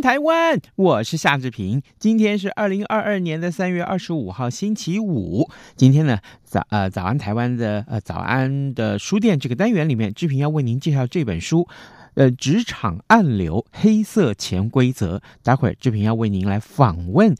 [0.00, 1.82] 台湾，我是夏志平。
[1.98, 5.48] 今天是二零二二年的三月二十五号，星期五。
[5.76, 11.68] 今天呢，早呃早安台湾的呃早安的书店这个单元里面，志平要为您介绍这本书，
[12.14, 15.20] 呃，职场暗流，黑色潜规则。
[15.42, 17.34] 待会儿志平要为您来访问。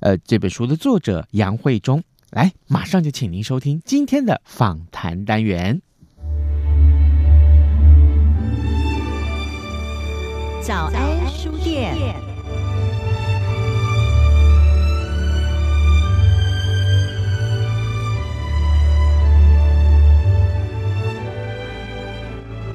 [0.00, 5.80] 呃，这本书的作者杨慧忠，来，马上就请您收听今天的访谈单元。
[10.62, 11.21] 早安
[11.90, 12.31] 店。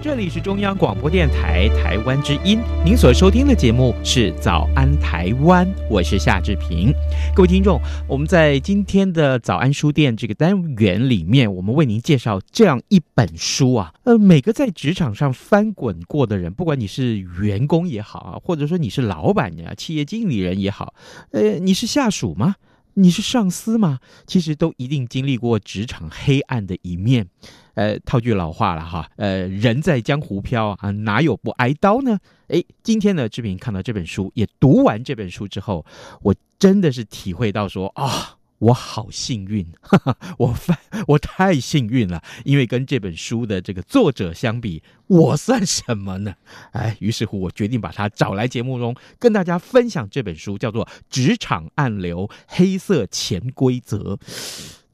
[0.07, 6.93] 这里是中央广播电台台湾之音，您所收听的节目是《早安台湾》，我是夏志平。
[7.35, 7.77] 各位听众，
[8.07, 13.93] 我们在今天的早安书店这个单元里面，我们为您介绍这样一本书啊。
[14.05, 20.93] 呃，每个在职场上翻滚过的人，不管你是员工也好啊，或者说你是老板呀、企业经理人也好，
[21.31, 22.55] 呃，你是下属吗？
[22.99, 23.99] 你是上司吗？
[24.25, 27.27] 其实都一定经历过职场黑暗的一面。
[27.75, 32.17] 呃，套句老话了哈，呃，人在江湖飘啊，哪有不挨刀呢？
[32.47, 35.85] 诶，今天呢，志平看到这本书，也读完这本书之后，
[36.23, 38.36] 我真的是体会到说啊。
[38.59, 46.35] 我好幸运，哈哈，我犯我太幸运了，因为跟这本书的这个作者相比，我算什么呢？
[46.73, 54.15] 哎，于是乎，我决定把他找来节目中跟大家分享这本书，叫做《职场暗流：黑色潜规则》。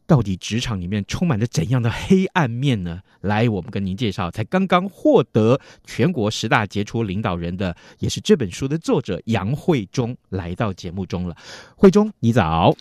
[0.05, 3.01] 到底职场里面充满着怎样的黑暗面呢？
[3.21, 11.35] 来，我们跟您介绍，才刚刚获得全国十大杰出领导人的，也是这本书的作者杨慧忠来到节目中了。
[11.77, 12.75] 慧忠，你早。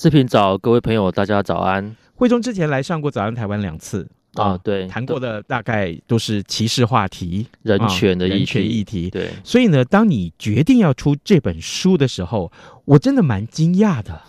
[0.00, 1.96] 视频早，各位朋友，大家早安。
[2.14, 9.10] 惠中之前来上过《早安台湾》两次啊，对，谈过的大概都是歧视话题、人权的议题、人权议题。
[9.10, 12.52] 对，所以呢，当你决定要出这本书的时候，
[12.84, 14.22] 我真的蛮惊讶的。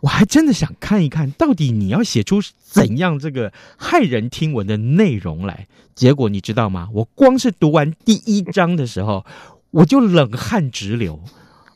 [0.00, 5.68] 我还真的想看一看到底你要写出怎样这个骇人听闻的内容来。
[5.94, 6.88] 结果你知道吗？
[6.92, 9.24] 我光是读完第一章的时候，
[9.70, 11.20] 我就冷汗直流。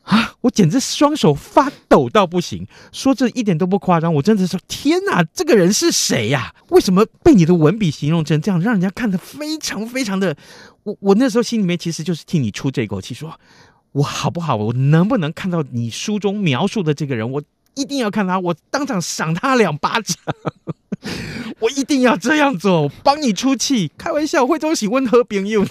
[0.08, 0.34] 啊！
[0.40, 4.14] 我简直双手发抖到不行，说这一点都不夸张。
[4.14, 6.54] 我真的说，天哪，这个人是谁呀？
[6.70, 10.34] 为什么被你的文笔形容成这样，让人家看得非常非常的……
[10.84, 13.38] 我我那时候心里面其实就是替你出这口气，说
[13.92, 14.56] 我好不好？
[14.56, 17.30] 我能不能看到你书中描述的这个人？
[17.30, 17.42] 我
[17.74, 20.16] 一定要看他，我当场赏他两巴掌。
[21.60, 23.90] 我一定要这样做，帮你出气。
[23.98, 25.64] 开玩笑，惠中喜温和朋友。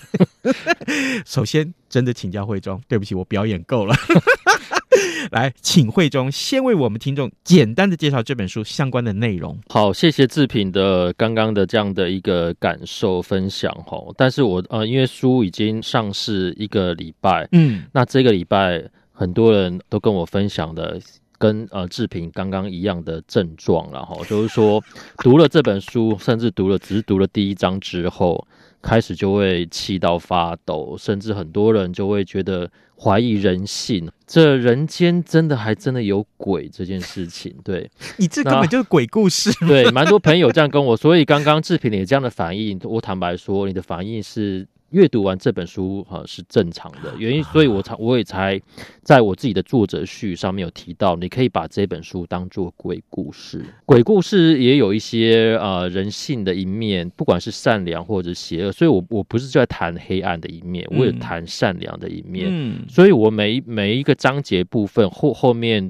[1.25, 3.95] 首先，真的请教惠中，对不起，我表演够了。
[5.31, 9.57] 来，请惠中先为我们听众简单的介绍这本书相关的内容。
[9.67, 14.01] 好，谢谢志平的刚刚的这样的一个感受分享哈。
[14.15, 20.99] 但是我呃，因为书已经上市一个礼拜，嗯，那这个礼拜很多人都跟我分享的。
[21.37, 24.83] 跟呃志平刚刚一样的症状，然后就是说，
[25.23, 28.47] 读了这本书，甚至读了只是读了第一章之后，
[28.81, 37.53] 开始就会气到发抖，甚至很多人就会觉得怀疑人性，这人间真的还真的有鬼这件事情。
[37.63, 39.51] 对，你这根本就是鬼故事。
[39.67, 44.67] 对，蛮多朋友这样跟我，所以刚刚志平你这样的反应，我坦白说，你的反应是。
[44.91, 48.59] 阅读完这本书哈是正常的 原因，所以我才我也才
[49.03, 53.63] 在我自己的作者序上面有提到，你可以把这本书当做鬼故事。
[53.85, 62.47] 鬼故事也有一些呃人性的一面，不管是善良或者邪恶，所以我我不是就在谈黑暗的一面，我也谈善良的一面。
[62.49, 65.89] 嗯，所以我每每一个章节部分后后面。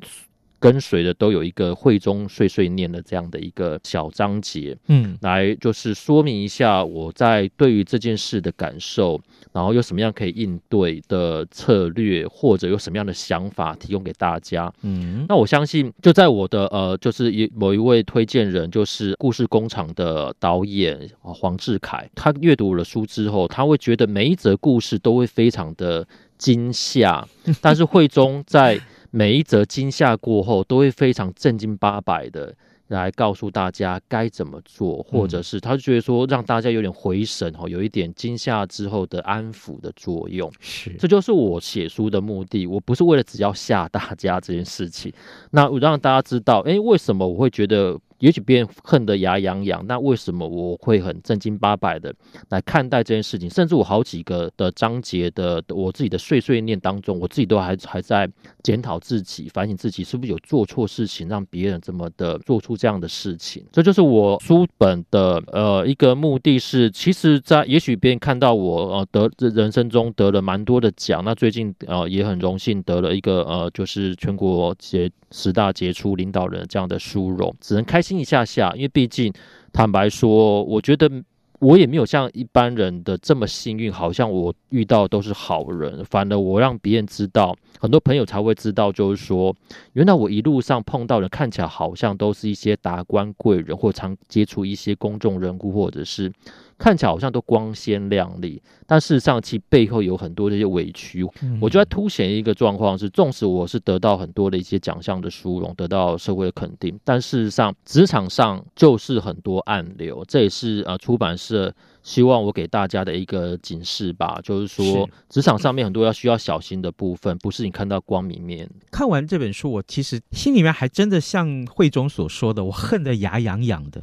[0.59, 9.21] 跟随的都有一个会中碎碎念的这样的一个小章节，嗯，来就是说明一下我在对于这件事的感受，
[9.53, 14.73] 然后有什么样可以应对的策略，或者有什么样的想法提供给大家。
[14.81, 26.07] 嗯，那我相信就在我的呃，就是一某一位推荐人，就是故事工厂的导演黄志凯，他阅读了书之后，他会觉得每一则故事都会非常的
[26.37, 27.27] 惊吓，
[27.61, 28.81] 但是会中在。
[29.17, 32.53] 每一则惊吓过后，都会非常正经八百的
[32.89, 40.51] 来告诉大家该怎么做，或者是他就觉得说让大家有点回神哦，有一点惊吓之后的安抚的作用。
[40.59, 42.67] 是，这就是我写书的目的。
[42.67, 45.11] 我不是为了只要吓大家这件事情，
[45.49, 47.99] 那我让大家知道，诶，为什么我会觉得。
[48.19, 52.11] 也许别人恨得牙痒痒，那为什么我会很正经八百的
[52.49, 53.47] 来看待这件事情？
[53.47, 58.27] 甚至我好几个的章节的我自己的碎碎念当中，我自己都还还在
[58.63, 63.63] 检讨自己、反省自己，是不是有做错事情，让别人这么的做出这样的事情？
[63.71, 78.01] 这就是我书本的呃一个目的是，其实，在也许别人看到我呃得人生中得了蛮多的奖，那最近呃也很荣幸得了一个呃就是全国杰十大杰出领导人这样的殊荣，只能开。
[78.07, 79.33] 心一下下，因为毕竟，
[79.73, 81.11] 坦白说，我觉得
[81.59, 89.53] 我也没有像一般人的这么幸运，好像我遇到都是好人，反而我让别人知道，很多朋友才会知道，就是说，
[89.91, 96.31] 原来我一路上碰到的看起来好像都是一些达官贵人，或常接触一些公众人物，或者是。
[96.77, 101.25] 看起来好像都光鲜亮丽，但事实上其背后有很多这些委屈。
[101.41, 110.23] 嗯、我觉得凸显一个状况是，纵使我是得到很多的一些奖项的殊荣，得到社会的肯定，但事实上职场上就是很多暗流。
[110.27, 118.69] 这也是呃出版社希望我给大家的一个警示吧，就是说职场上面很多要需要小心的部分，不是你看到光明面。
[118.91, 124.01] 看完这本书，我其实心里面还真的像慧中所说的，我恨得牙痒痒的。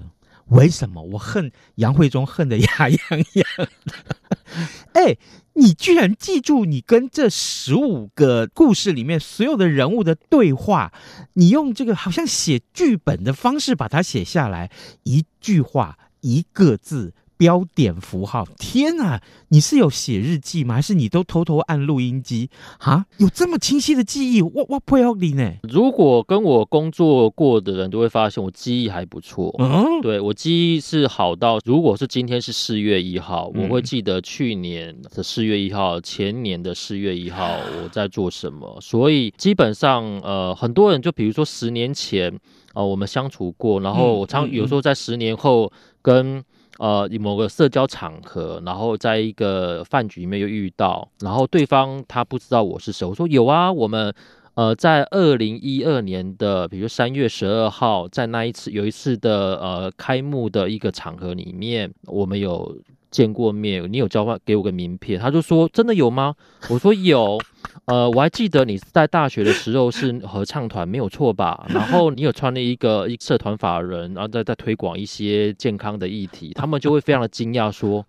[0.48, 2.98] 为什么我恨杨慧中恨得牙痒
[3.34, 3.68] 痒的？
[4.92, 5.16] 哎，
[5.54, 10.92] 你居然记住你跟这十五个故事里面所有的人物的对话，
[11.34, 14.70] 你用这个好像写剧本的方式把它写下来，
[15.04, 17.14] 一句话一个字。
[17.36, 19.20] 标点符号，天哪！
[19.48, 20.74] 你是有写日记吗？
[20.74, 22.48] 还是你都偷偷按录音机
[22.78, 23.06] 啊？
[23.18, 24.42] 有这么清晰的记忆？
[24.42, 25.52] 我我不要你呢。
[25.62, 29.54] 如果跟我工作过的人都会发现我记忆还不错。
[29.58, 38.78] 嗯，对，我记忆是好到，如果是今天是四月一号，我会记得去年的四月一号、前年的四月一号 我在做什么。
[38.80, 42.32] 所以基本上，呃，很多人就比如说十年前
[42.72, 45.70] 啊、呃，我们相处过，然后我常有时候在十年后
[46.02, 46.42] 跟。
[46.78, 54.12] 呃，某个社交场合，然后在一个饭局里面又遇到，然后对方他不知道我是谁，我说有啊，我们
[54.54, 62.76] 呃在二零一二年的，比如三月十二号，在那一次有一次的呃开幕的一个场合里面，我们有
[63.14, 66.34] 见过面，你有交换给我个名片，他就说真的有吗？
[66.68, 67.40] 我说有。
[67.86, 71.66] 呃，我还记得你在大学的时候是合唱团，没有错吧？
[71.68, 78.04] 然后你有穿了一个一社团法人，然后在在推广一些健康的议题，他们就会非常的惊讶说：“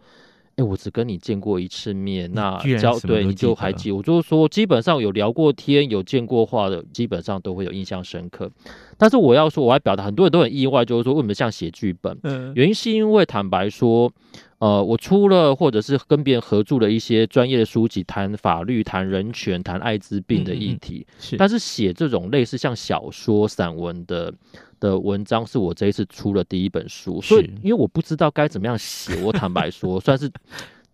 [0.55, 8.49] 哎，我只跟你见过一次面，那交对你就还记？”我就是说，基本上有聊过天、有见过话的，基本上都会有印象深刻。
[8.97, 12.17] 但是我要说，我还表达很多人都很意外，就是说为什么像写剧本？
[12.23, 14.11] 嗯，原因是因为坦白说。
[14.57, 21.05] 呃，我出了或者是跟别人合著了一些专业的书籍，谈法律、谈人权、谈艾滋病的议题。
[21.09, 24.33] 嗯嗯是，但是写这种类似像小说、散文的
[24.79, 27.21] 的文章，是我这一次出了第一本书。
[27.21, 30.31] 所以，因为我不知道该怎么样写，我坦白说， 算是。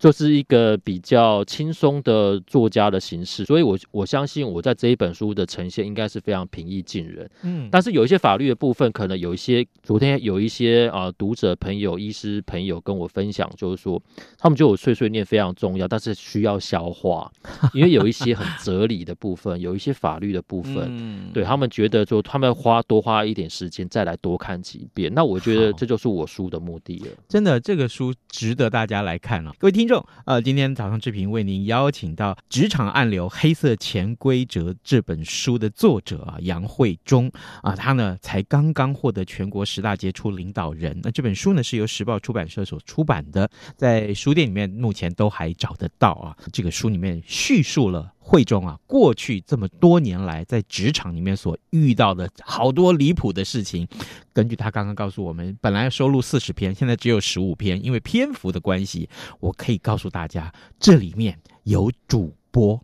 [0.02, 7.30] 就是一个比较轻松的作家的形式，所以我我相信我在这一本书的呈现应该是非常平易近人。
[7.44, 14.02] 嗯，但是有一些法律的部分，可能有一些昨天有一些啊、呃、读者朋友、医师朋友跟我分享，就是说
[14.40, 17.32] 他们觉得我碎碎念非常重要，但是需要消化，
[17.72, 25.14] 因为有一些很哲理的部分，有一些法律的部分，嗯，对他们觉得说他们花多花一点时间再来多看几遍。
[25.14, 27.08] 那我觉得这就是我书的目的了。
[27.30, 29.91] 真的，这个书值得大家来看了、啊，各位听。
[30.26, 37.32] 呃，今天早上志平为您邀请到《职场暗流：黑色潜规则》这本书的作者啊，杨慧忠
[37.64, 41.00] 啊，他呢才刚刚获得全国十大杰出领导人。
[41.04, 46.38] 那这本书呢是由时报出版社所出版的，在书店里面目前都还找得到啊。
[46.54, 48.14] 这个书里面叙述了。
[48.24, 53.88] 慧中啊，过去这么多年来在职场里面所遇到的好多离谱的事情，
[54.32, 59.10] 根据他刚刚告诉我们，本来收录四十篇，现在只有十五篇，因为篇幅的关系，
[59.40, 62.80] 我可以告诉大家，这里面有主播，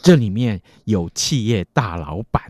[0.00, 2.40] 这里面有企业大老板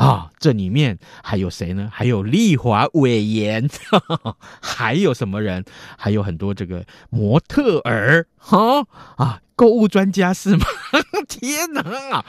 [0.00, 1.90] 啊，这里面还有谁呢？
[1.92, 3.68] 还有丽华委员，
[4.62, 5.62] 还有什么人？
[5.98, 9.42] 还有很多这个模特儿，哈啊。
[9.54, 10.64] 购物专家是吗？
[11.28, 11.82] 天哪
[12.16, 12.24] 啊！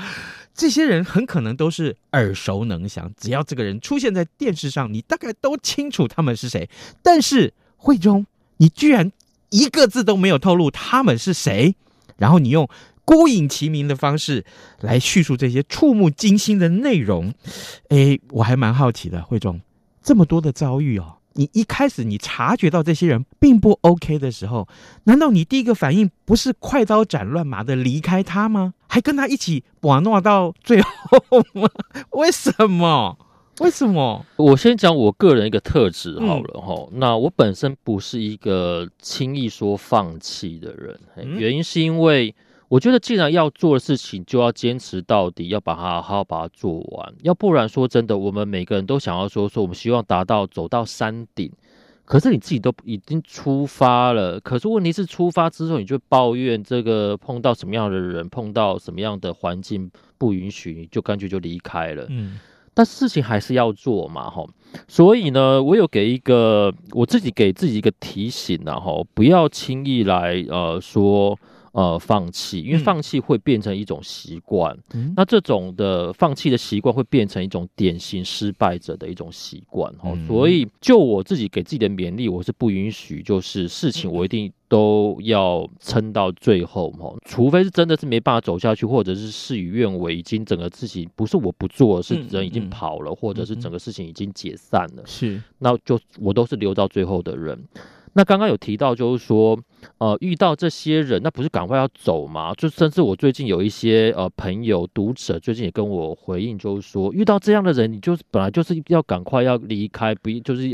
[0.53, 6.69] 这些人很可能都是耳熟能详，只要这个人出现在电视上，你大概都清楚他们是谁。
[7.01, 8.25] 但是慧中，
[8.57, 9.13] 你居然
[9.49, 11.73] 一个字都没有透露他们是谁，
[12.17, 12.67] 然后你用
[13.11, 14.45] 孤影其名的方式
[14.79, 17.33] 来叙述这些触目惊心的内容。
[17.89, 19.59] 哎，我还蛮好奇的，慧中，
[20.01, 24.65] 这么多的遭遇哦，你一开始你察觉到这些人并不 OK 的时候，
[25.03, 28.75] 难道你第一个反应不是快刀斩乱麻的离开他吗？
[28.87, 30.89] 还跟他一起玩闹到最后
[31.51, 31.67] 吗？
[32.11, 33.17] 为什么？
[33.59, 34.25] 为什么？
[34.37, 36.99] 我先讲我个人一个特质好了哈、嗯。
[36.99, 42.33] 那我本身不是一个轻易说放弃的人，嗯、原因是因为
[42.71, 47.13] 我觉得既然要做的事情，就要坚持到底，要把它好好把它做完。
[47.21, 51.51] 要不然说真的，我们每个人都想要说说，我们希望达到走到山顶，
[52.05, 62.05] 可是你自己都已经出发了，可是问题是出发之后，你就抱怨这个碰到什么样的人，碰到什么样的环境不允许，你就干脆就离开了。
[62.07, 62.39] 嗯。
[62.73, 64.47] 但事情还是要做嘛，哈，
[64.87, 71.37] 所以呢，我有给一个我自己给自己一个提醒啊，哈，不要轻易来呃说。
[71.73, 97.57] 呃，放弃，因为放弃会变成一种习惯，嗯，那这种的放弃的习惯会变成一种典型失败者的一种习惯，哦，嗯，所以就我自己给自己的勉励，我是不允许，就是事情我一定都要撑到最后，哦，除非是真的是没办法走下去，或者是事与愿违，已经整个事情不是我不做，是人已经跑了，或者是整个事情已经解散了，是，那就我都是留到最后的人。
[98.13, 99.59] 那刚刚有提到，就是说，
[99.97, 102.53] 呃，遇到这些人，那不是赶快要走吗？
[102.55, 110.69] 就甚至我最近有一些呃朋友、读者，最近也跟我回应，就是说，遇到这样的人，你就是本来就是要赶快要离开，不就是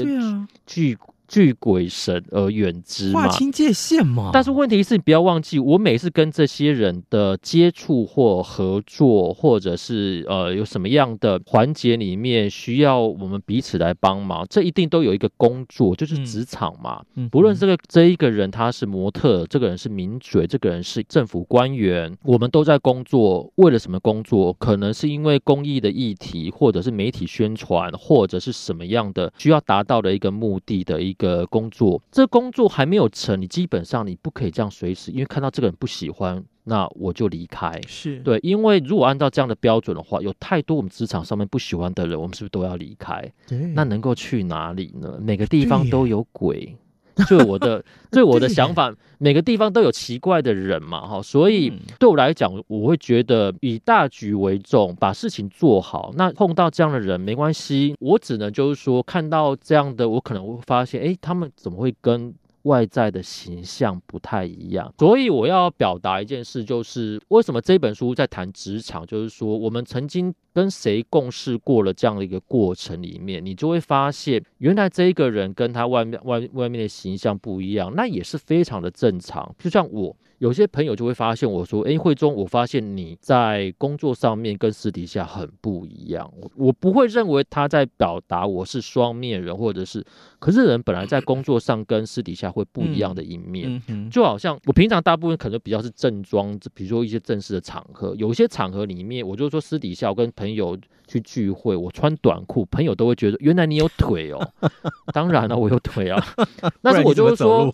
[0.65, 0.98] 去。
[1.27, 4.29] 拒鬼神而远之嘛，划清界限嘛。
[4.34, 17.03] 但是问题是你不要忘记，我每次跟这些人的接触或合作，或者是呃有什么样的环节里面需要我们彼此来帮忙，这一定都有一个工作，就是职场嘛。
[17.15, 23.51] 嗯，不论这个这一个人他是模特，这个人是名嘴，这个人是政府官员，我们都在工作。
[23.55, 24.53] 为了什么工作？
[24.53, 31.47] 可能是因为公益的议题，或者是媒体宣传，或者是什么样的需要达到的一个目的的一个。
[31.50, 37.79] 工作，这个工作还没有成，你基本上你不可以这样随时，因为看到这个人不喜欢，那我就离开。
[37.88, 43.31] 是对，因为如果按照这样的标准的话，有太多我们职场上面不喜欢的人，我们是不是都要离开？
[43.47, 45.17] 对，那能够去哪里呢？
[45.21, 46.75] 每个地方都有鬼。
[47.27, 56.12] 就我的，对我的想法，每个地方都有奇怪的人嘛，哈，所以对我来讲，我会觉得以大局为重，把事情做好。
[56.15, 62.33] 那碰到这样的人没关系，我只能就是说，看到这样的，我可能会发现，哎，他们怎么会跟
[62.67, 64.93] 外在的形象不太一样？
[65.00, 70.33] 所以我要表达一件事，就是为什么这本书在谈职场，就是说我们曾经。
[70.57, 79.55] 跟谁共事过了这样的一个过程里面，你就会发现，原来这一个人跟他外面外外面的形象不一样，那也是非常的正常。
[79.59, 80.17] 就像我。
[80.39, 86.32] 有些朋友就会发现我说：“诶，慧中，我发现你在工作上面跟私底下很不一样。
[86.39, 90.06] 我”我不会认为他在表达我是双面人，或者是，
[90.38, 93.82] 可是人本来在工作上跟私底下会不一样的一面。
[93.88, 100.77] 嗯，就好像我平常大部分可能比较是正装，比如说一些正式的场合，有些场合里面，我就说私底下我跟朋友
[101.08, 104.48] 去聚会，我穿短裤，朋友都会觉得原来你有腿哦。
[105.12, 106.24] 当然了，我有腿啊。
[106.84, 107.74] 但是我就是说。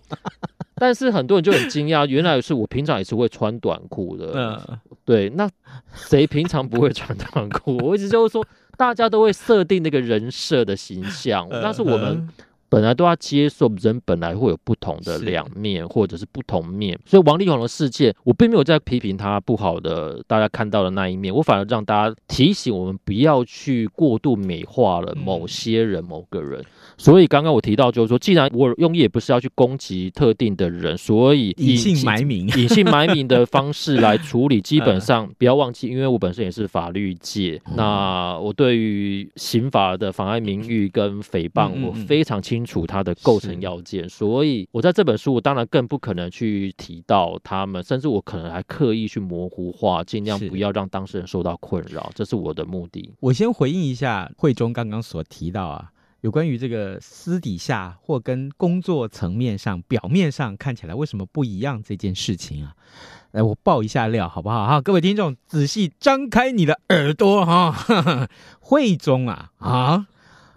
[0.76, 4.32] 但是很多人就很惊讶， 原来是我平常也是会穿短裤的。
[4.34, 5.48] 嗯，对，那
[5.94, 7.76] 谁平常不会穿短裤？
[7.78, 8.44] 我一直就是说，
[8.76, 12.28] 大家都会设定那个人设的形象， 但是我们。
[12.74, 16.98] 本来都要接受，人本来会有不同的两面，或者是不同面。
[17.06, 21.32] 所以王力宏的世界，我并没有在批评他不好的，大家看到的那一面。
[21.32, 26.64] 我反而让大家提醒我们，不要去过度美化了某些人、某个人。
[26.96, 34.60] 所以刚刚我提到，就是说，既然我用意也不是要去攻击特定的人，所以隐姓埋名、隐姓埋名的方式来处理。
[34.64, 42.74] 基本上不要忘记，因为我本身也是法律界，那我对于刑法的妨碍名誉跟诽谤，我非常清楚。
[42.74, 53.12] 处它的构成要件，所以我在这本书，我当然更不可能去提到他们，甚至我可能还刻意去模糊化，尽量不要让当事人受到困扰，这是我的目的。
[53.20, 55.88] 我先回应一下慧中刚刚所提到啊，
[56.22, 62.74] 有关于这个私底下或跟工作层面上、表面上看起来为什么不一样这件事情啊，
[63.30, 64.66] 来我爆一下料好不好？
[64.66, 68.28] 哈，各位听众仔细张开你的耳朵哈，
[68.58, 70.08] 慧中啊啊。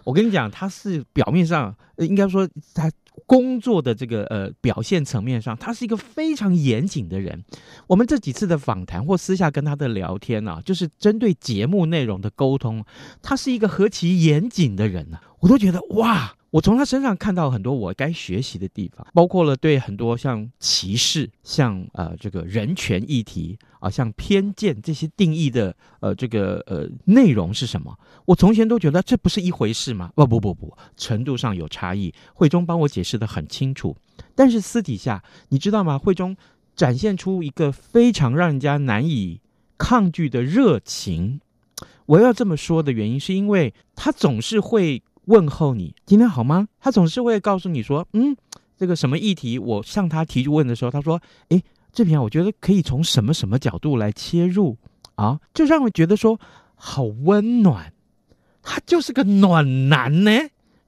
[0.08, 2.90] 我跟你讲，他是表面上，应该说他
[3.26, 7.44] 工作的这个呃表现层面上，他是一个非常严谨的人。
[7.86, 12.82] 我们这几次的访谈或私下跟他的聊天呢、就是针对节目内容的沟通，
[13.20, 27.94] 他是一个何其严谨的人呢、啊，我都觉得哇，我从他身上看到很多我该学习的地方，包括了对很多像歧视、像呃这个人权议题啊、像偏见这些定义的呃这个呃内容是什么？
[28.24, 30.10] 我从前都觉得这不是一回事吗？
[30.14, 32.14] 不不不不，程度上有差异。
[32.32, 33.94] 慧中帮我解释得很清楚，
[34.34, 35.98] 但是私底下你知道吗？
[35.98, 36.34] 慧中
[36.74, 39.42] 展现出一个非常让人家难以
[39.76, 41.42] 抗拒的热情。
[42.06, 45.02] 我要这么说的原因，是因为他总是会。
[45.28, 46.68] 问候你今天好吗？
[46.80, 48.34] 他总是会告诉你说，嗯，
[48.78, 51.20] 这个什么议题，我向他提出问的时候，他说，
[51.50, 54.78] 诶，志平啊，我觉得可以从什么什么角度来切入
[55.16, 56.40] 啊，就让我觉得说
[56.74, 57.92] 好温暖。
[58.62, 60.30] 他就是个暖男呢。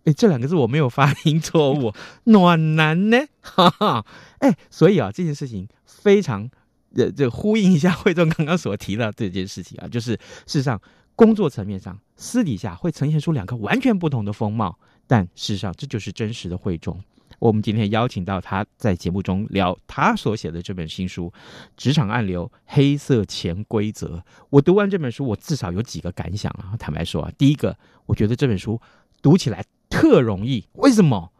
[0.05, 1.93] 诶，这两个字我没有发音错误，
[2.25, 4.07] 暖男呢，哈哈。
[4.39, 6.49] 诶，所以啊，这件事情非常，
[6.97, 10.13] 呃，这呼应一下慧中刚刚所提到这件事情啊，就是
[10.47, 10.81] 事实上。
[11.21, 16.99] 工作层面上，私底下会呈现出两个完全不同的风貌，但事实上这就是真实的慧中。
[17.39, 21.27] 我们今天邀请到他在节目中聊他所写的这本新书
[21.77, 24.17] 《职场暗流：黑色潜规则》。
[24.49, 26.75] 我读完这本书，我至少有几个感想啊。
[26.79, 28.81] 坦白说啊，第一个，我觉得这本书
[29.21, 31.33] 读起来特容易，为什么？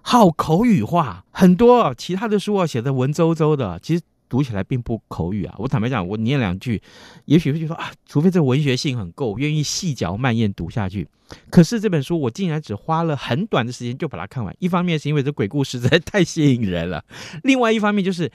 [0.00, 4.02] 好口语化，很多其他的书啊写的文绉绉的，其实。
[4.28, 5.54] 读起来并不口语啊！
[5.58, 6.80] 我坦白讲，我念两句，
[7.26, 11.06] 也许会觉得啊，除非这文学性很够，愿意细嚼慢咽读下去。
[11.50, 14.54] 可是这本书，我竟然只花了很短的时间就把它看完。
[14.58, 17.04] 一方面是因为这鬼故事 实在太吸引人了，
[17.42, 18.30] 另外一方面就是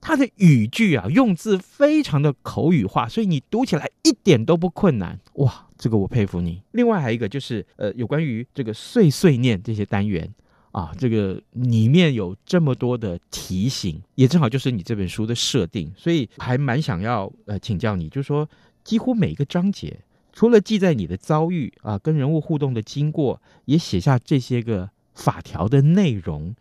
[0.00, 5.18] 它的语句啊，用字非常的口语化，所以你读起来一点都不困难。
[5.34, 6.62] 哇，这个我佩服你。
[6.72, 10.32] 另外还有一个就是，呃，有关于这个碎碎念这些单元。
[10.76, 18.46] 啊，这个里面有这么多的提醒，也正好就是你这本书的设定，所以还蛮想要呃请教你，就是说
[18.84, 20.00] 几乎每一个章节，
[20.34, 26.54] 除了记载你的遭遇啊，跟人物互动的经过，也写下这些个法条的内容。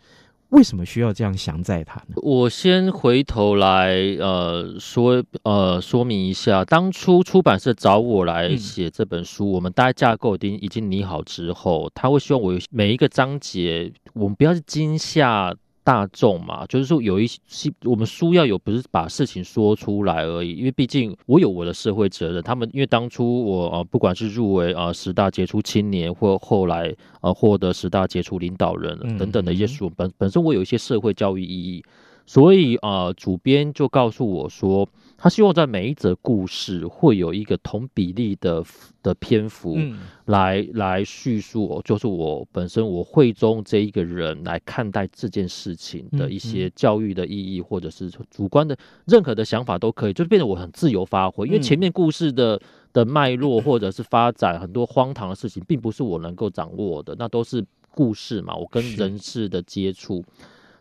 [0.56, 2.16] 为什么需要这样详载它呢？
[2.24, 15.54] 我先回头来呃说呃说明一下，当初出版社找我来写这本书，嗯、我们大概架构已经已经拟好之后，他会希望我有每一个章节，我们不要是惊吓。
[15.86, 22.42] 大众嘛，就是说有一些我们书要有，不是把事情说出来而已，因为毕竟我有我的社会责任。
[22.42, 31.84] 他们因为当初我呃不管是入围啊、呃、十大杰出青年，或后来呃获得十大杰出领导人等等的一些书，本本身我有一些社会教育意义，
[32.26, 34.88] 所以啊、呃、主编就告诉我说。
[35.18, 38.62] 他希望在每一则故事会有一个同比例的
[39.02, 39.78] 的篇幅
[40.26, 51.48] 来，来叙述，就是我本身我会中这一个人来看待这件事情的一些教育的意义，或者是主观的任何的想法都可以，就变得我很自由发挥。
[51.48, 52.62] 因为前面故事的
[52.92, 60.24] 的脉络或者是发展很多荒唐的事情，并不是我能够掌握的，那都是故事嘛，我跟人事的接触。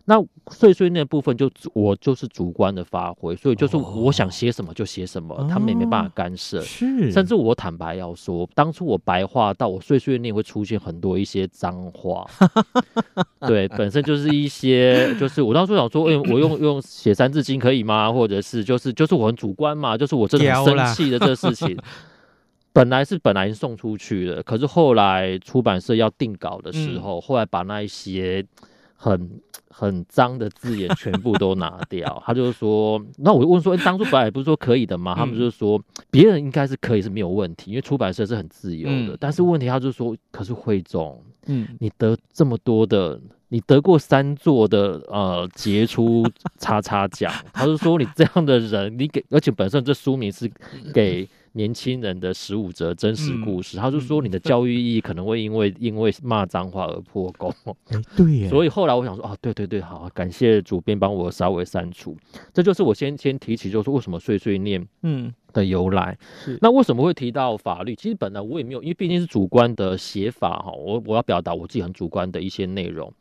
[0.07, 6.61] 那碎碎念部分就我就是主观的发挥，所以就是我想写什么就写什么，哦、他们也没办法干涉。
[6.61, 12.27] 是，甚至我坦白要说，当初我白话到我碎碎念会出现很多一些脏话，
[13.49, 18.13] 对，本身就是一些就是我当初想说，哎、欸，我用用写三字经可以吗？
[18.13, 21.75] 或者是就是就是我很主观嘛，就是我真的很生气的这个事情，
[22.75, 28.45] 本来是本来送出去的，可是后来出版社要定稿的时候，嗯、后来把那一些
[29.05, 29.41] 很。
[29.77, 35.17] 很脏的字眼全部都拿掉，他就是说，那我就问说，欸、当初本来不是说可以的吗？
[35.17, 39.17] 他们就是说，别人应该是可以是没有问题，因为出版社是很自由的。
[39.19, 46.25] 但是问题，他就说，可是汇总，嗯，你得这么多的，你得过三座的呃杰出
[46.59, 50.49] 叉叉奖，他就说你这样的人，你给，而且本身这书名是
[50.93, 51.29] 给。
[51.57, 57.55] 年轻人的十五则真实故事，嗯、他就说你的教育意义可能会因为、嗯、因为骂脏话而破功。
[57.91, 62.17] 哎，对，所以后来我想说，哦，对对对，好，感谢主编帮我稍微删除。
[62.53, 66.19] 这就是我先先提起，就是为什么碎碎念嗯的由来。
[66.49, 67.95] 嗯、那为什么会提到法律？
[67.95, 73.13] 其实本来我也没有，因为毕竟是主观的写法哈，我我要表达我自己很主观的一些内容。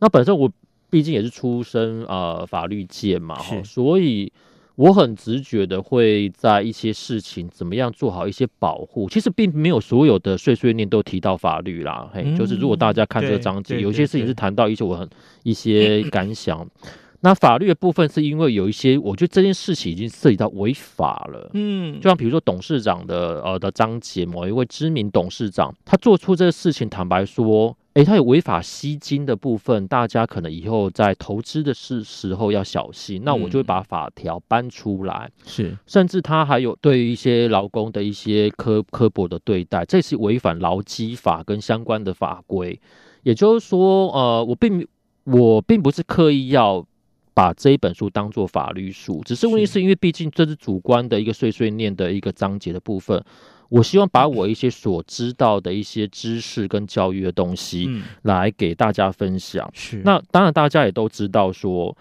[0.00, 0.50] 那本身我
[0.90, 4.32] 毕竟也是出身呃法律界嘛，哈，所以。
[4.78, 15.08] 我很直觉的会在一些事情怎么样做好一些保护，其实并没有所有的碎碎念都提到法律啦，嘿，就是如果大家看这个章节，有些事情是谈到一些我很
[15.42, 16.64] 一些感想，
[17.22, 27.76] 那法律的部分是因为有一些，我觉得这件事情已经涉及到违法了，嗯，就像比如说董事长的呃的章节，某一位知名董事长，他做出这个事情，坦白说。
[27.98, 33.22] 诶，他有违法吸金的部分，大家可能以后在投资的时时候要小心。
[33.24, 42.80] 那我就会把法条搬出来，是，甚至他还有对于一些劳工的一些刻刻薄的对待，这是违反劳基法跟相关的法规。
[43.24, 44.86] 也就是说，呃，我并
[45.24, 46.86] 我并不是刻意要
[47.34, 53.20] 把这一本书当做法律书，只是问题是因为毕竟这是主观的一个碎碎念的一个章节的部分，
[53.68, 59.70] 我希望把我一些所知道的一些知识跟教育的东西来给大家分享。
[59.72, 61.96] 是，那当然大家也都知道说。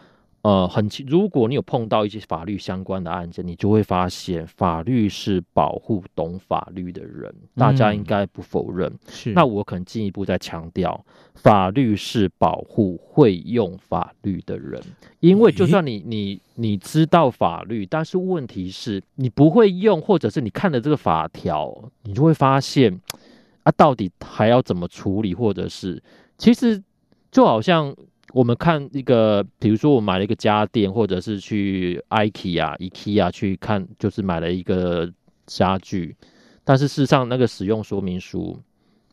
[0.48, 8.90] 呃，很，如果你有碰到一些法律相关的案件，你就会发现法律是保护懂法律的人，大家应该不否认。
[9.10, 11.04] 是，那我可能进一步再强调，
[11.36, 14.82] 法律是保护会用法律的人，
[15.20, 23.02] 因为就算你你你知道法律，但是问题是你不会用，或者是你看了这个法条，你就会发现
[23.64, 26.02] 啊，到底还要怎么处理，或者是
[26.38, 26.82] 其实
[27.30, 27.94] 就好像。
[28.34, 35.12] 我们看一个，比如说我买了一个家电，或者是去 IKEA、IKEA 去看，就是买了一个
[35.46, 36.16] 家具，
[36.64, 38.60] 但是事实上那个使用说明书，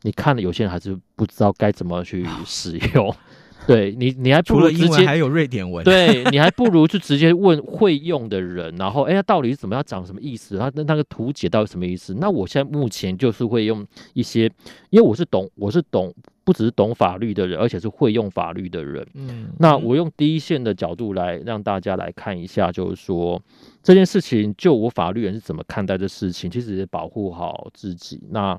[0.01, 3.13] 你看了有些人还是不知道该怎么去使用。
[3.65, 10.59] 对你，你还不如直接，除了英文还有瑞典文，对你还不如就直接问会用的人，然后哎，它到底是怎么样讲什么意思？
[10.59, 12.13] 它那那个图解到底什么意思？
[12.19, 14.43] 那我现在目前就是会用一些，
[14.91, 16.13] 因为我是懂，我是懂。
[16.45, 19.05] 不只是懂法律的人，而且是会用法律的人。
[19.15, 23.41] 嗯，那我用第一线的角度来让大家来看一下，就是说
[23.81, 28.21] 这件事情，就我法律人是怎么看待这事情，其实也保护好自己。
[28.29, 28.57] 那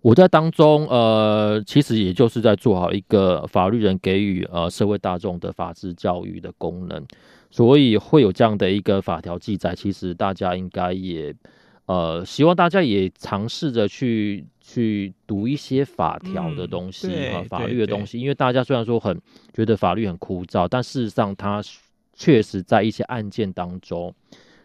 [0.00, 7.04] 我在当中，呃，其实也就是在做好一个法律人给予呃社会大众的法治教育的功能，
[7.50, 9.74] 所以会有这样的一个法条记载。
[9.74, 11.34] 其实大家应该也。
[11.86, 19.20] 呃，希望大家也尝试着去去读一些法条的东西啊、嗯、法律的东西，因为大家虽然说很
[19.54, 21.62] 觉得法律很枯燥，但事实上它
[22.12, 24.12] 确实在一些案件当中，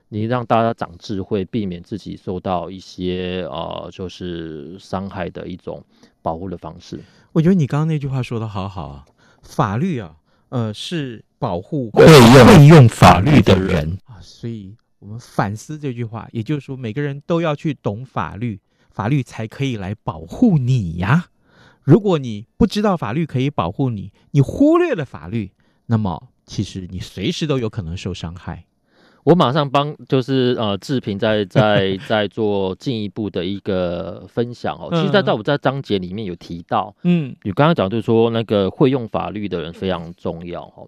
[0.10, 5.84] 你让大家长智慧，避免自己受到一些呃就是伤害的一种
[6.24, 7.00] 保护的方式。
[7.34, 9.06] 我觉得你刚刚那句话说的好好啊，
[9.44, 10.16] 法律啊，
[10.50, 14.74] 呃，是保护会用会用法律的人啊，所以。
[15.02, 18.60] 我们反思这句话，也就是说，每个人都要去懂法律，
[18.92, 21.26] 法律才可以来保护你呀。
[21.82, 25.54] 如果你不知道法律可以保护你，你忽略了法律，
[25.88, 28.68] 那么其实你随时都有可能受伤害。
[29.24, 34.90] 我马上帮，就是呃，志平在在 在做进一步的一个分享哦。
[34.92, 40.88] 其实，在在我在章节里面有提到，嗯，你刚刚讲就是说，那个会用法律的人非常重要哦。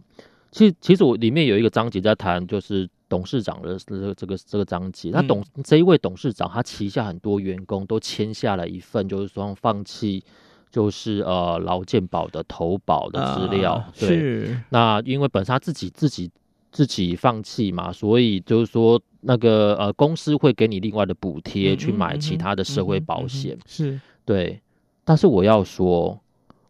[0.51, 2.87] 其实，其实我里面有一个章节在谈，就是。
[3.13, 10.23] 董事长的这个这个这个章节，那董这一位董事长，他旗下很多员工都签下了一份，就是说放弃，
[10.71, 13.73] 就是呃劳健保的投保的资料。
[13.73, 16.31] 啊、对，是那因为本身他自己自己
[16.71, 23.55] 自己放弃嘛，所以就是说那个呃公司会给你另外的补贴去买其他的社会保险。
[23.67, 24.59] 是对，
[25.03, 26.19] 但是我要说。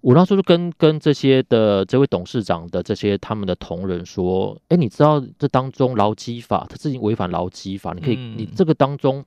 [0.04, 9.26] 我那时候就跟跟这些的这位董事长的这些他们的同仁说，哎，你知道这当中劳基法，他自己违反劳基法，你可以，你这个当中。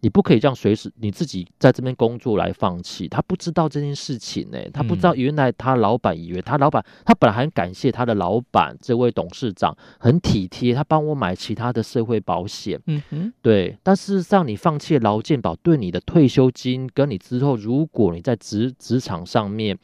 [0.00, 3.08] 你不可以这样随时你自己在这边工作来放弃。
[3.08, 12.80] 他不知道这件事情呢、欸，他不知道原来他老板以为他老板，他本来很感谢他的老板这位董事长很体贴，他帮我买其他的社会保险。
[12.86, 13.76] 嗯哼，对。
[13.82, 19.76] 但事实上，你放弃劳健保，对你的退休金跟你之后，如果你在职职场上面，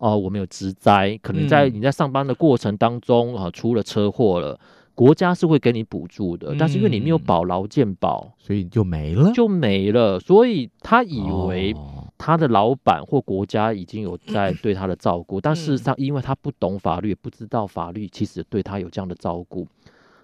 [0.00, 4.58] 哦、呃，我们有职灾，可能在你在上班的过程当中啊、呃，出了车祸了。
[4.92, 10.20] 国家是会给你补助的，但是因为你没有保劳健保，所以就没了，就没了。
[10.20, 11.74] 所以他以为
[12.18, 19.66] 他的老板或国家已经有在对他的照顾，但事实上，因为他不懂法律，不知道法律其实对他有这样的照顾，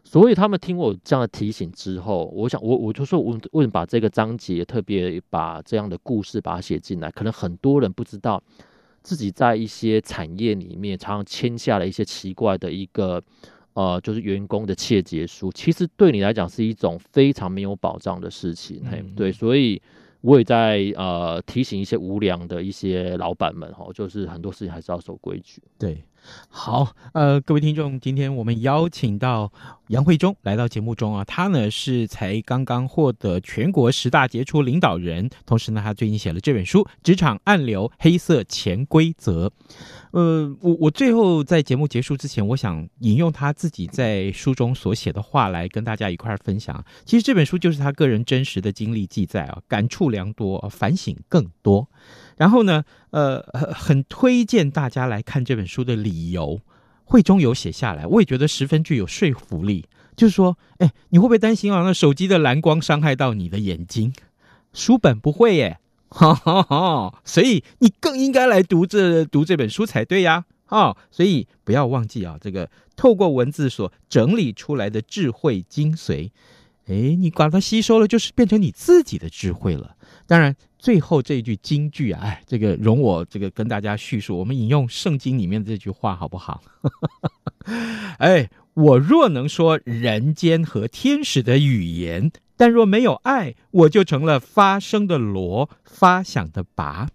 [0.05, 7.11] 所以他们听我这样的提醒之后，我想我我就说，我为什么把这个章节特别把这样的故事把它写进来？
[7.11, 8.43] 可能很多人不知道
[9.07, 13.23] 自己在一些产业里面常常签下了一些奇怪的一个。
[13.77, 18.83] 呃，就是员工的切结书，其实对你来讲是一种非常没有保障的事情，
[19.15, 19.79] 对，所以
[20.23, 26.03] 我也在呃提醒一些无良的一些老板们哈，就是很多事情还是要守规矩，对。
[26.49, 29.53] 好，呃，各位听众，今天我们邀请到
[29.89, 39.49] 杨慧忠来到节目中啊，他呢是才刚刚获得全国十大杰出领导人，同时呢，他最近写了这本书《职场暗流：黑色潜规则》。
[40.13, 46.83] 呃，我我最后在节目结束之前，我想引用他自己在书中所写的话来跟大家一块儿分享。
[47.05, 51.87] 其实这本书就是他个人真实的经历记载啊，感触良多，反省更多。
[52.37, 53.43] 然后呢，呃，
[53.75, 56.61] 很推荐大家来看这本书的理由，
[57.05, 59.87] 会中有写下来，我也觉得十分具有说服力。
[60.15, 61.83] 就是说，哎，你会不会担心啊？
[61.83, 64.15] 那手机的蓝光伤害到你的眼睛？
[64.73, 70.45] 书本不会耶，哈哈哈，所以你更应该来读这读这本书才对呀！
[70.67, 76.31] 啊，所以不要忘记啊，这个透过文字所整理出来的智慧精髓，
[76.87, 79.97] 诶，你把它吸收了，就是变成你自己的智慧了。
[80.27, 86.63] 当然，最后这一句金句啊，哎，这个容我这个跟大家叙述，我们引用圣经里面的这句话好不好？
[88.19, 92.31] 哎，我若能说人间和天使的语言。
[92.59, 97.07] 但若没有爱，我就成了发声的锣，发响的拔。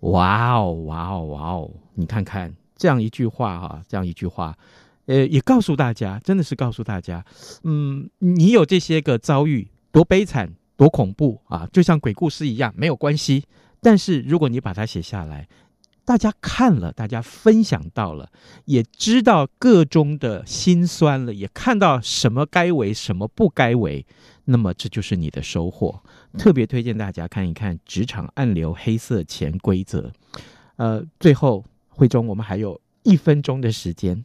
[0.00, 1.70] 哇哦，哇哦，哇哦！
[1.94, 4.58] 你看看这样一句话哈，这样一句话，
[5.06, 7.24] 呃，也告诉大家，真的是告诉大家，
[7.62, 13.44] 嗯，你有这些个遭遇，多悲惨，多恐怖啊，就像鬼故事一样，没有关系。
[13.80, 15.48] 但是如果你把它写下来。
[16.06, 18.30] 大家看了，大家分享到了，
[18.66, 24.06] 也知道个中的辛酸了，也看到什么该为，什么不该为，
[24.44, 26.00] 那么这就是你的收获。
[26.38, 30.12] 特别推荐大家看一看《职场暗流黑色潜规则》。
[30.76, 34.24] 呃，最后慧中，我们还有一分钟的时间。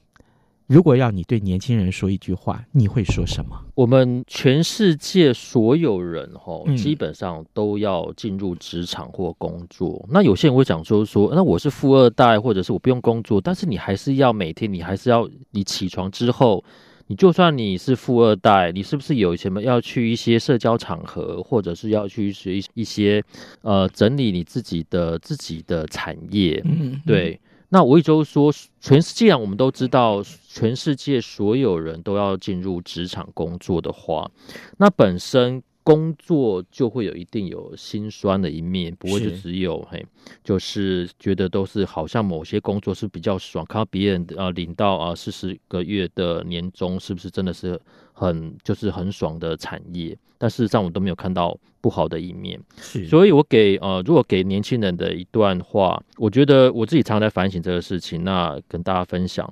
[0.71, 3.61] 如果要你对年轻人说一句话，你会说什么？
[3.75, 10.01] 我们全世界所有人哈，基本上都要进入职场或工作。
[10.07, 16.63] 嗯、那有些人会讲说说，那我是富二代，或者是我不用工作，但是你还是要每天，你还是要你起床之后，
[17.07, 23.21] 你就算你是富二代，你是不是有什么要去一些社交场合，或者是要去学一些
[23.61, 26.61] 呃整理你自己的自己的产业？
[26.63, 27.37] 嗯，对。
[27.73, 34.29] 那我一周说，全世界我们都知道，全世界所有人都要进入职场工作的话，
[34.77, 40.05] 那本身工作就会有一定有辛酸的一面，不会就只有嘿，
[40.43, 47.79] 就是觉得都是好像某些工作是比较爽，看到别人呃领到啊四十个月的年终，是不是真的是
[48.13, 50.17] 很就是很爽的产业？
[50.37, 59.47] 但事实上我都没有看到不好的一面，是，所以我给呃，如果给年轻人的一段话，我觉得我自己常常在反省这个事情，那跟大家分享，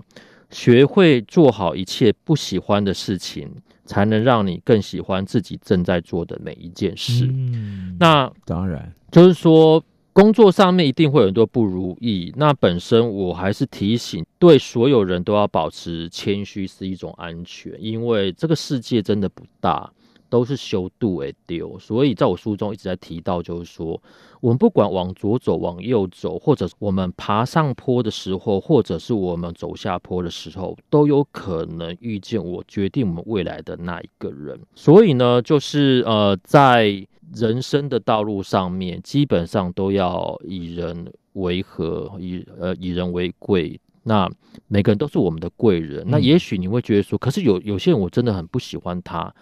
[0.50, 3.52] 学会做好一切不喜欢的事情，
[3.90, 7.26] 才能让你更喜欢自己正在做的每一件事。
[7.26, 19.92] 嗯，那当然就是说，工作上面一定会有很多不如意，那本身我还是提醒，对所有人都要保持谦虚是一种安全，因为这个世界真的不大。
[20.30, 24.02] 都是修度而丢，所以在我书中一直在提到，就是说，
[24.40, 34.60] 我们不管往左走、往右走，或者我们爬上坡的时候，或者是我们走下坡的时候，都有可能遇见我决定我们未来的那一个人。
[34.76, 43.80] 所以呢，就是呃，在人生的道路上面，基本上都要以人为和，以呃以人为贵。
[44.04, 44.30] 那
[44.68, 46.04] 每个人都是我们的贵人。
[46.08, 49.34] 那也许你会觉得说，可是有有些人我真的很不喜欢他。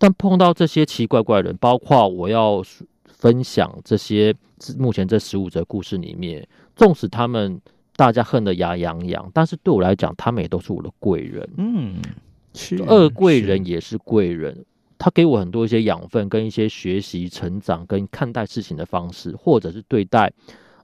[0.00, 2.64] 但碰到这些奇怪怪的人，包括我要
[3.04, 4.34] 分享这些
[4.78, 7.60] 目前这十五则故事里面，纵使他们
[7.96, 11.46] 大家恨得牙痒痒，但是对我来讲，他们也都是我的贵人。
[11.58, 11.96] 嗯，
[12.54, 14.64] 是恶贵人也是贵人，
[14.96, 20.32] 他给我很多一些养分，跟一些学习、成长，跟看待事情的方式，或者是对待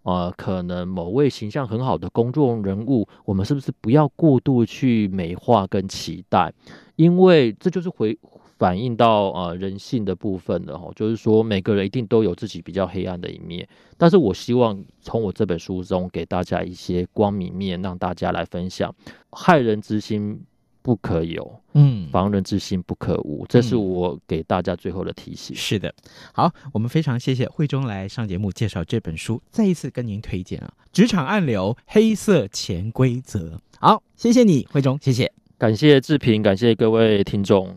[0.03, 6.53] 呃可能某位形象很好的公众人物，我们是不是不要过度去美化跟期待？
[6.97, 8.19] 因为这就是回。
[8.59, 18.95] 反映到呃人性的部分的哈，就是说每个人一定都有自己比较黑暗的一面，但是我希望从我这本书中给大家一些光明面，让大家来分享。
[19.31, 20.41] 害人之心
[20.81, 25.55] 不可有，嗯，防人之心不可无，这是我给大家最后的提醒。
[25.55, 25.93] 是的，
[26.33, 33.41] 好，我们非常谢谢慧中来上节目介绍这本书，再一次跟您推荐啊，《职场暗流黑色潜规则》。
[33.81, 37.77] 好，谢谢你，慧中，谢谢，感谢志平，感谢各位听众。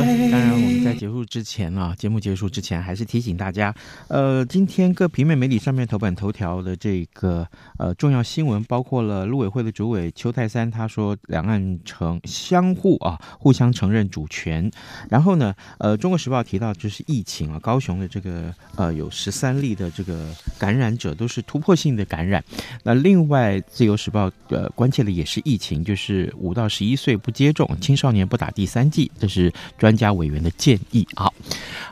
[0.00, 3.74] 当然我们在结束之前啊，节目结束之前，还是提醒大家，
[4.08, 7.46] 呃，今天各平面媒体上面头版头条的这个
[7.78, 14.70] 呃重要新闻，包括了陆委会的主委邱太三，他说两岸承相互啊互相承认主权。
[15.08, 20.26] 然后呢，呃，中国时报提到就是疫情啊，高雄的这个呃有十三例的这个
[20.58, 22.42] 感染者都是突破性的感染。
[22.82, 29.52] 那另外，自由时报呃关切的也是疫情，就是五到十一岁不接种，青少年不打第三剂，这是
[29.86, 31.06] 专家委员的建议。
[31.14, 31.32] 好，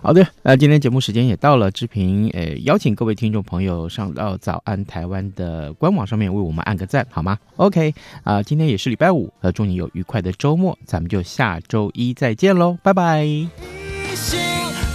[0.03, 13.29] 好的，那今天节目时间也到了，志平呃邀请各位听众朋友上到早安台湾的官网上面为我们按个赞，好吗？OK 啊、今天也是礼拜五，呃，祝你有愉快的周末，咱们就下周一再见喽，拜拜。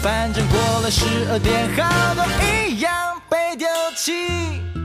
[0.01, 2.25] 反正过了十二点，好多
[2.67, 2.91] 一样
[3.29, 4.78] 被丢弃。